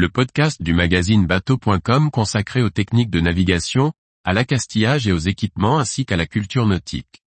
[0.00, 3.92] le podcast du magazine bateau.com consacré aux techniques de navigation,
[4.24, 7.22] à l'accastillage et aux équipements ainsi qu'à la culture nautique.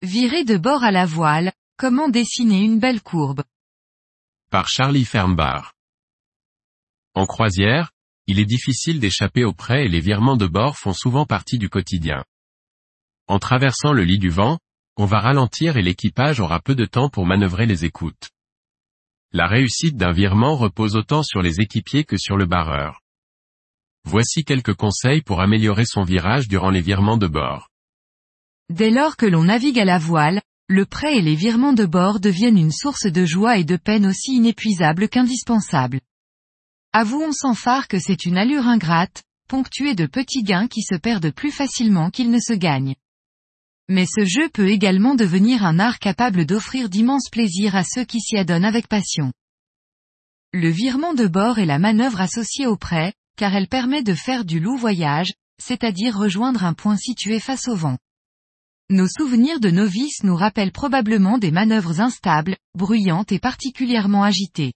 [0.00, 3.42] Virer de bord à la voile, comment dessiner une belle courbe?
[4.50, 5.74] Par Charlie Fernbar.
[7.14, 7.90] En croisière,
[8.30, 11.68] il est difficile d'échapper aux prêts et les virements de bord font souvent partie du
[11.68, 12.22] quotidien.
[13.26, 14.60] En traversant le lit du vent,
[14.96, 18.30] on va ralentir et l'équipage aura peu de temps pour manœuvrer les écoutes.
[19.32, 23.00] La réussite d'un virement repose autant sur les équipiers que sur le barreur.
[24.04, 27.68] Voici quelques conseils pour améliorer son virage durant les virements de bord.
[28.68, 32.20] Dès lors que l'on navigue à la voile, le prêt et les virements de bord
[32.20, 35.98] deviennent une source de joie et de peine aussi inépuisable qu'indispensable.
[36.92, 41.30] Avouons sans phare que c'est une allure ingrate, ponctuée de petits gains qui se perdent
[41.30, 42.96] plus facilement qu'ils ne se gagnent.
[43.88, 48.20] Mais ce jeu peut également devenir un art capable d'offrir d'immenses plaisirs à ceux qui
[48.20, 49.32] s'y adonnent avec passion.
[50.52, 54.44] Le virement de bord est la manœuvre associée au prêt, car elle permet de faire
[54.44, 55.32] du loup voyage,
[55.62, 57.98] c'est-à-dire rejoindre un point situé face au vent.
[58.88, 64.72] Nos souvenirs de novices nous rappellent probablement des manœuvres instables, bruyantes et particulièrement agitées.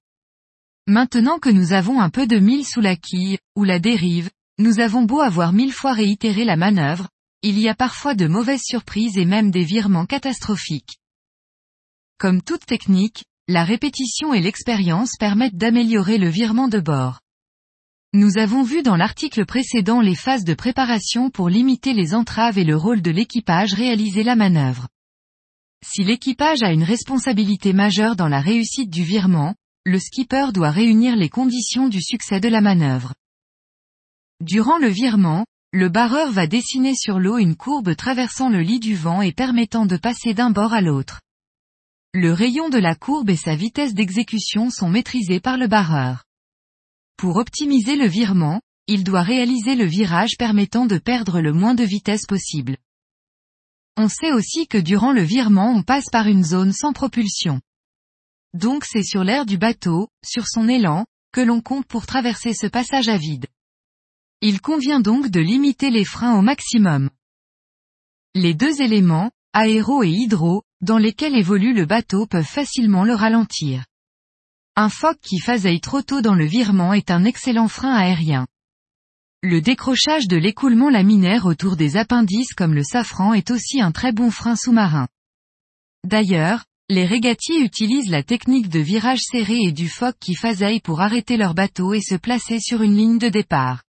[0.87, 4.81] Maintenant que nous avons un peu de mille sous la quille, ou la dérive, nous
[4.81, 7.09] avons beau avoir mille fois réitéré la manœuvre,
[7.43, 10.99] il y a parfois de mauvaises surprises et même des virements catastrophiques.
[12.19, 17.21] Comme toute technique, la répétition et l'expérience permettent d'améliorer le virement de bord.
[18.13, 22.65] Nous avons vu dans l'article précédent les phases de préparation pour limiter les entraves et
[22.65, 24.87] le rôle de l'équipage réaliser la manœuvre.
[25.83, 29.55] Si l'équipage a une responsabilité majeure dans la réussite du virement,
[29.87, 33.15] le skipper doit réunir les conditions du succès de la manœuvre.
[34.41, 38.95] Durant le virement, le barreur va dessiner sur l'eau une courbe traversant le lit du
[38.95, 41.21] vent et permettant de passer d'un bord à l'autre.
[42.15, 46.25] Le rayon de la courbe et sa vitesse d'exécution sont maîtrisés par le barreur.
[47.17, 51.85] Pour optimiser le virement, il doit réaliser le virage permettant de perdre le moins de
[51.85, 52.77] vitesse possible.
[53.97, 57.61] On sait aussi que durant le virement on passe par une zone sans propulsion.
[58.55, 62.69] Donc c'est sur l'air du bateau, sur son élan, que l'on compte pour traverser ce
[62.69, 63.47] passage à vide.
[64.41, 67.11] Il convient donc de limiter les freins au maximum.
[68.35, 73.85] Les deux éléments, aéro et hydro, dans lesquels évolue le bateau peuvent facilement le ralentir.
[74.77, 78.47] Un phoque qui phaseille trop tôt dans le virement est un excellent frein aérien.
[79.43, 84.13] Le décrochage de l'écoulement laminaire autour des appendices comme le safran est aussi un très
[84.13, 85.09] bon frein sous-marin.
[86.05, 91.01] D'ailleurs, les régatiers utilisent la technique de virage serré et du phoque qui phaseille pour
[91.01, 93.83] arrêter leur bateau et se placer sur une ligne de départ.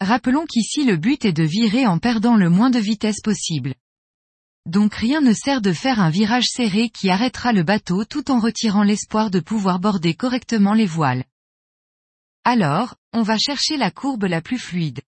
[0.00, 3.74] Rappelons qu'ici le but est de virer en perdant le moins de vitesse possible.
[4.66, 8.40] Donc rien ne sert de faire un virage serré qui arrêtera le bateau tout en
[8.40, 11.24] retirant l'espoir de pouvoir border correctement les voiles.
[12.44, 15.00] Alors, on va chercher la courbe la plus fluide.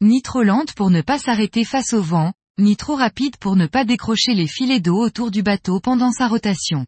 [0.00, 3.66] Ni trop lente pour ne pas s'arrêter face au vent, ni trop rapide pour ne
[3.66, 6.86] pas décrocher les filets d'eau autour du bateau pendant sa rotation.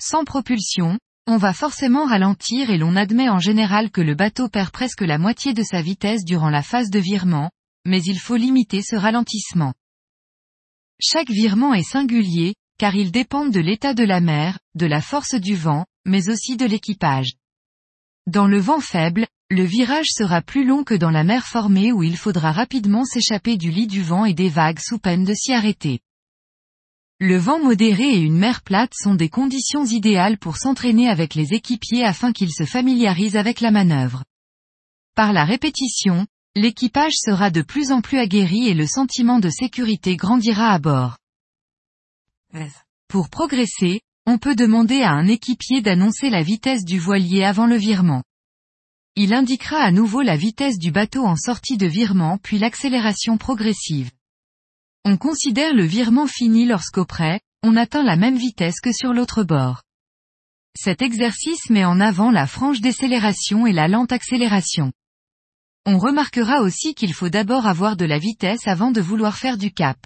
[0.00, 4.70] Sans propulsion, on va forcément ralentir et l'on admet en général que le bateau perd
[4.70, 7.50] presque la moitié de sa vitesse durant la phase de virement,
[7.84, 9.74] mais il faut limiter ce ralentissement.
[11.00, 15.34] Chaque virement est singulier, car ils dépendent de l'état de la mer, de la force
[15.34, 17.32] du vent, mais aussi de l'équipage.
[18.26, 22.02] Dans le vent faible, le virage sera plus long que dans la mer formée où
[22.02, 25.52] il faudra rapidement s'échapper du lit du vent et des vagues sous peine de s'y
[25.52, 26.00] arrêter.
[27.20, 31.54] Le vent modéré et une mer plate sont des conditions idéales pour s'entraîner avec les
[31.54, 34.24] équipiers afin qu'ils se familiarisent avec la manœuvre.
[35.14, 36.26] Par la répétition,
[36.56, 41.18] l'équipage sera de plus en plus aguerri et le sentiment de sécurité grandira à bord.
[43.08, 47.76] Pour progresser, on peut demander à un équipier d'annoncer la vitesse du voilier avant le
[47.76, 48.24] virement.
[49.18, 54.10] Il indiquera à nouveau la vitesse du bateau en sortie de virement puis l'accélération progressive.
[55.06, 59.42] On considère le virement fini lorsqu'au près, on atteint la même vitesse que sur l'autre
[59.42, 59.82] bord.
[60.78, 64.92] Cet exercice met en avant la franche décélération et la lente accélération.
[65.86, 69.72] On remarquera aussi qu'il faut d'abord avoir de la vitesse avant de vouloir faire du
[69.72, 69.96] cap.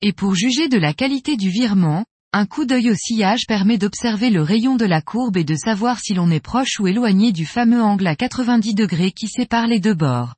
[0.00, 4.30] Et pour juger de la qualité du virement, un coup d'œil au sillage permet d'observer
[4.30, 7.44] le rayon de la courbe et de savoir si l'on est proche ou éloigné du
[7.44, 10.34] fameux angle à 90 degrés qui sépare les deux bords.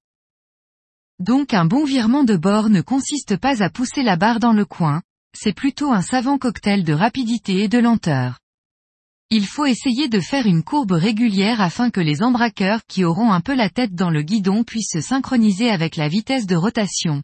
[1.19, 4.65] Donc un bon virement de bord ne consiste pas à pousser la barre dans le
[4.65, 5.03] coin,
[5.37, 8.39] c'est plutôt un savant cocktail de rapidité et de lenteur.
[9.29, 13.41] Il faut essayer de faire une courbe régulière afin que les embraqueurs qui auront un
[13.43, 17.23] peu la tête dans le guidon puissent se synchroniser avec la vitesse de rotation.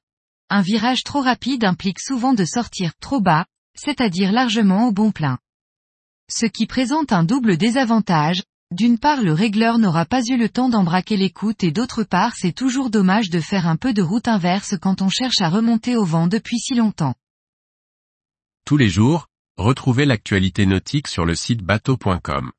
[0.51, 3.47] Un virage trop rapide implique souvent de sortir trop bas,
[3.79, 5.39] c'est-à-dire largement au bon plein.
[6.31, 10.69] Ce qui présente un double désavantage, d'une part le régleur n'aura pas eu le temps
[10.69, 14.77] d'embraquer l'écoute et d'autre part c'est toujours dommage de faire un peu de route inverse
[14.79, 17.15] quand on cherche à remonter au vent depuis si longtemps.
[18.67, 22.53] Tous les jours, retrouvez l'actualité nautique sur le site bateau.com.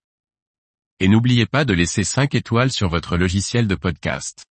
[1.00, 4.49] Et n'oubliez pas de laisser 5 étoiles sur votre logiciel de podcast.